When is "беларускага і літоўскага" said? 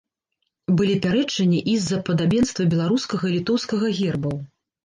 2.75-3.93